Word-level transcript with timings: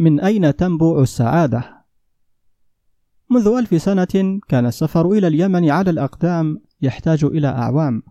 من 0.00 0.20
أين 0.20 0.56
تنبع 0.56 1.02
السعادة؟ 1.02 1.84
منذ 3.30 3.46
ألف 3.46 3.82
سنة 3.82 4.40
كان 4.48 4.66
السفر 4.66 5.10
إلى 5.10 5.26
اليمن 5.26 5.70
على 5.70 5.90
الأقدام 5.90 6.60
يحتاج 6.82 7.24
إلى 7.24 7.48
أعوام. 7.48 8.02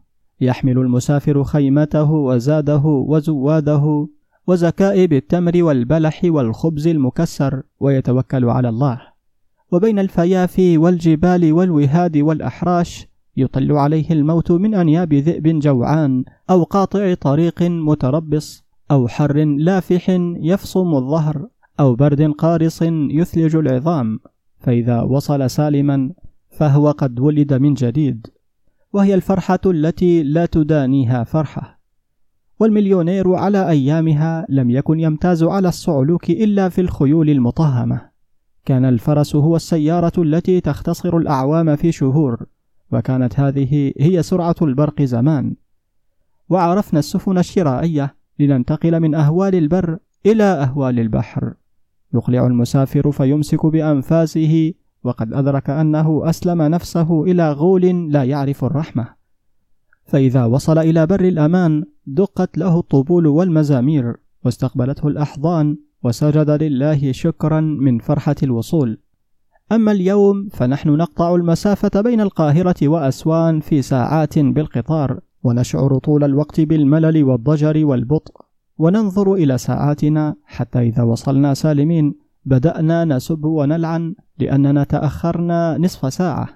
يحمل 0.41 0.77
المسافر 0.77 1.43
خيمته 1.43 2.11
وزاده 2.11 2.81
وزواده 2.85 4.07
وزكائب 4.47 5.13
التمر 5.13 5.63
والبلح 5.63 6.21
والخبز 6.23 6.87
المكسر 6.87 7.63
ويتوكل 7.79 8.45
على 8.45 8.69
الله. 8.69 9.01
وبين 9.71 9.99
الفيافي 9.99 10.77
والجبال 10.77 11.53
والوهاد 11.53 12.17
والأحراش 12.17 13.07
يطل 13.37 13.71
عليه 13.71 14.11
الموت 14.11 14.51
من 14.51 14.75
أنياب 14.75 15.13
ذئب 15.13 15.59
جوعان 15.59 16.23
أو 16.49 16.63
قاطع 16.63 17.13
طريق 17.13 17.61
متربص 17.61 18.63
أو 18.91 19.07
حر 19.07 19.43
لافح 19.43 20.09
يفصم 20.39 20.95
الظهر. 20.95 21.47
أو 21.79 21.95
برد 21.95 22.21
قارص 22.21 22.81
يثلج 22.81 23.55
العظام 23.55 24.19
فإذا 24.59 25.01
وصل 25.01 25.49
سالما 25.49 26.11
فهو 26.49 26.91
قد 26.91 27.19
ولد 27.19 27.53
من 27.53 27.73
جديد 27.73 28.27
وهي 28.93 29.13
الفرحة 29.13 29.59
التي 29.65 30.23
لا 30.23 30.45
تدانيها 30.45 31.23
فرحة. 31.23 31.79
والمليونير 32.59 33.33
على 33.33 33.69
أيامها 33.69 34.45
لم 34.49 34.69
يكن 34.69 34.99
يمتاز 34.99 35.43
على 35.43 35.67
الصعلوك 35.67 36.29
إلا 36.29 36.69
في 36.69 36.81
الخيول 36.81 37.29
المطهمة. 37.29 38.09
كان 38.65 38.85
الفرس 38.85 39.35
هو 39.35 39.55
السيارة 39.55 40.11
التي 40.17 40.61
تختصر 40.61 41.17
الأعوام 41.17 41.75
في 41.75 41.91
شهور 41.91 42.45
وكانت 42.91 43.39
هذه 43.39 43.93
هي 43.99 44.23
سرعة 44.23 44.55
البرق 44.61 45.01
زمان. 45.01 45.55
وعرفنا 46.49 46.99
السفن 46.99 47.37
الشرائية 47.37 48.15
لننتقل 48.39 48.99
من 48.99 49.15
أهوال 49.15 49.55
البر 49.55 49.97
إلى 50.25 50.43
أهوال 50.43 50.99
البحر. 50.99 51.53
يقلع 52.13 52.47
المسافر 52.47 53.11
فيمسك 53.11 53.65
بأنفاسه 53.65 54.73
وقد 55.03 55.33
أدرك 55.33 55.69
أنه 55.69 56.29
أسلم 56.29 56.61
نفسه 56.61 57.23
إلى 57.23 57.51
غول 57.51 58.11
لا 58.11 58.23
يعرف 58.23 58.63
الرحمة. 58.63 59.07
فإذا 60.05 60.45
وصل 60.45 60.77
إلى 60.77 61.05
بر 61.07 61.21
الأمان 61.21 61.83
دقت 62.05 62.57
له 62.57 62.79
الطبول 62.79 63.27
والمزامير 63.27 64.15
واستقبلته 64.45 65.07
الأحضان 65.07 65.77
وسجد 66.03 66.49
لله 66.49 67.11
شكرا 67.11 67.59
من 67.61 67.99
فرحة 67.99 68.35
الوصول. 68.43 68.99
أما 69.71 69.91
اليوم 69.91 70.47
فنحن 70.51 70.89
نقطع 70.89 71.35
المسافة 71.35 72.01
بين 72.01 72.21
القاهرة 72.21 72.87
وأسوان 72.87 73.59
في 73.59 73.81
ساعات 73.81 74.39
بالقطار 74.39 75.19
ونشعر 75.43 75.97
طول 75.97 76.23
الوقت 76.23 76.61
بالملل 76.61 77.23
والضجر 77.23 77.85
والبطء. 77.85 78.48
وننظر 78.79 79.33
إلى 79.33 79.57
ساعاتنا 79.57 80.35
حتى 80.45 80.79
إذا 80.79 81.03
وصلنا 81.03 81.53
سالمين 81.53 82.15
بدأنا 82.45 83.05
نسب 83.05 83.45
ونلعن 83.45 84.15
لأننا 84.37 84.83
تأخرنا 84.83 85.77
نصف 85.77 86.13
ساعة. 86.13 86.47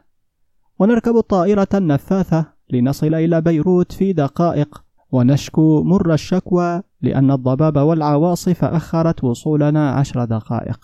ونركب 0.79 1.17
الطائرة 1.17 1.67
النفاثة 1.73 2.45
لنصل 2.69 3.15
إلى 3.15 3.41
بيروت 3.41 3.91
في 3.91 4.13
دقائق 4.13 4.83
ونشكو 5.11 5.83
مر 5.83 6.13
الشكوى 6.13 6.81
لأن 7.01 7.31
الضباب 7.31 7.77
والعواصف 7.77 8.63
أخرت 8.63 9.23
وصولنا 9.23 9.91
عشر 9.91 10.25
دقائق. 10.25 10.79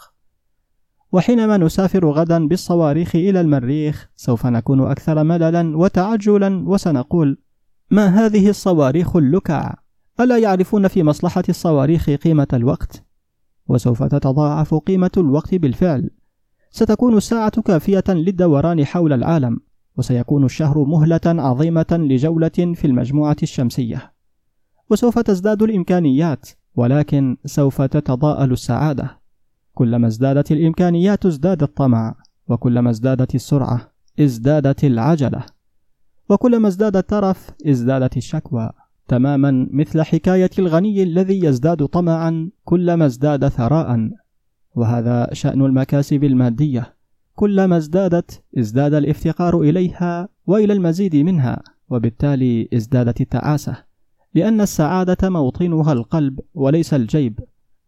وحينما 1.11 1.57
نسافر 1.57 2.09
غدا 2.09 2.47
بالصواريخ 2.47 3.15
إلى 3.15 3.41
المريخ 3.41 4.09
سوف 4.15 4.45
نكون 4.45 4.91
أكثر 4.91 5.23
مللا 5.23 5.77
وتعجلا 5.77 6.69
وسنقول 6.69 7.37
ما 7.91 8.05
هذه 8.05 8.49
الصواريخ 8.49 9.15
اللكع؟ 9.15 9.73
ألا 10.19 10.37
يعرفون 10.37 10.87
في 10.87 11.03
مصلحة 11.03 11.43
الصواريخ 11.49 12.09
قيمة 12.09 12.47
الوقت؟ 12.53 13.03
وسوف 13.67 14.03
تتضاعف 14.03 14.73
قيمة 14.73 15.11
الوقت 15.17 15.55
بالفعل. 15.55 16.09
ستكون 16.71 17.17
الساعة 17.17 17.61
كافية 17.61 18.03
للدوران 18.09 18.85
حول 18.85 19.13
العالم 19.13 19.59
وسيكون 19.97 20.45
الشهر 20.45 20.83
مهلة 20.83 21.21
عظيمة 21.25 21.85
لجولة 21.91 22.49
في 22.49 22.85
المجموعة 22.85 23.35
الشمسية. 23.43 24.13
وسوف 24.89 25.19
تزداد 25.19 25.61
الإمكانيات 25.61 26.49
ولكن 26.75 27.37
سوف 27.45 27.81
تتضاءل 27.81 28.51
السعادة. 28.51 29.19
كلما 29.73 30.07
ازدادت 30.07 30.51
الإمكانيات 30.51 31.25
ازداد 31.25 31.63
الطمع 31.63 32.15
وكلما 32.47 32.89
ازدادت 32.89 33.35
السرعة 33.35 33.91
ازدادت 34.19 34.83
العجلة. 34.83 35.43
وكلما 36.29 36.67
ازداد 36.67 36.95
الترف 36.95 37.51
ازدادت 37.67 38.17
الشكوى. 38.17 38.69
تماما 39.09 39.67
مثل 39.71 40.01
حكاية 40.01 40.49
الغني 40.59 41.03
الذي 41.03 41.45
يزداد 41.45 41.85
طمعا 41.85 42.49
كلما 42.63 43.05
ازداد 43.05 43.47
ثراء. 43.47 44.09
وهذا 44.75 45.29
شأن 45.33 45.61
المكاسب 45.65 46.23
المادية. 46.23 46.95
كلما 47.35 47.77
ازدادت 47.77 48.43
ازداد 48.57 48.93
الافتقار 48.93 49.61
إليها 49.61 50.29
وإلى 50.47 50.73
المزيد 50.73 51.15
منها 51.15 51.61
وبالتالي 51.89 52.69
ازدادت 52.73 53.21
التعاسة. 53.21 53.75
لأن 54.33 54.61
السعادة 54.61 55.29
موطنها 55.29 55.93
القلب 55.93 56.39
وليس 56.53 56.93
الجيب 56.93 57.39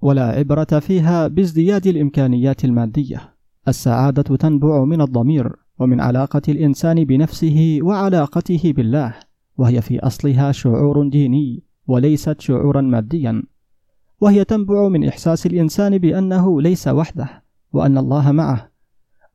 ولا 0.01 0.23
عبرة 0.23 0.79
فيها 0.79 1.27
بازدياد 1.27 1.87
الإمكانيات 1.87 2.65
المادية. 2.65 3.35
السعادة 3.67 4.35
تنبع 4.35 4.83
من 4.83 5.01
الضمير 5.01 5.55
ومن 5.79 6.01
علاقة 6.01 6.41
الإنسان 6.49 7.05
بنفسه 7.05 7.79
وعلاقته 7.81 8.73
بالله. 8.75 9.30
وهي 9.57 9.81
في 9.81 9.99
أصلها 9.99 10.51
شعور 10.51 11.07
ديني 11.07 11.63
وليست 11.87 12.41
شعورا 12.41 12.81
ماديا. 12.81 13.43
وهي 14.21 14.43
تنبع 14.43 14.87
من 14.87 15.07
إحساس 15.07 15.45
الإنسان 15.45 15.97
بأنه 15.97 16.61
ليس 16.61 16.87
وحده 16.87 17.43
وأن 17.73 17.97
الله 17.97 18.31
معه 18.31 18.71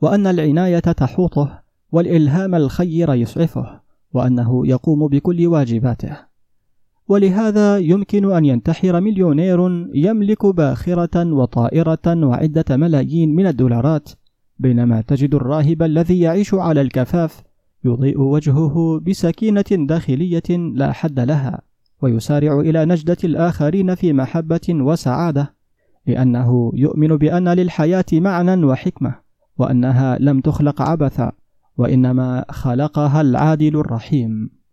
وأن 0.01 0.27
العناية 0.27 0.79
تحوطه 0.79 1.63
والإلهام 1.93 2.55
الخير 2.55 3.15
يسعفه 3.15 3.81
وأنه 4.13 4.67
يقوم 4.67 5.09
بكل 5.09 5.47
واجباته. 5.47 6.17
ولهذا 7.09 7.79
يمكن 7.79 8.33
أن 8.33 8.45
ينتحر 8.45 9.01
مليونير 9.01 9.89
يملك 9.95 10.47
باخرة 10.47 11.33
وطائرة 11.33 12.27
وعدة 12.27 12.77
ملايين 12.77 13.35
من 13.35 13.47
الدولارات 13.47 14.11
بينما 14.59 15.01
تجد 15.01 15.35
الراهب 15.35 15.83
الذي 15.83 16.21
يعيش 16.21 16.55
على 16.55 16.81
الكفاف 16.81 17.43
يضيء 17.87 18.21
وجهه 18.21 19.01
بسكينة 19.07 19.65
داخلية 19.71 20.43
لا 20.51 20.93
حد 20.93 21.21
لها 21.21 21.61
ويسارع 22.03 22.61
إلى 22.61 22.85
نجدة 22.85 23.17
الآخرين 23.25 23.95
في 23.95 24.13
محبة 24.13 24.61
وسعادة 24.71 25.55
لأنه 26.07 26.73
يؤمن 26.75 27.09
بأن 27.09 27.49
للحياة 27.49 28.05
معنى 28.13 28.65
وحكمة 28.65 29.15
وأنها 29.59 30.19
لم 30.21 30.41
تخلق 30.41 30.83
عبثا 30.83 31.33
وإنما 31.77 32.45
خلقها 32.51 33.21
العادل 33.21 33.77
الرحيم. 33.77 34.51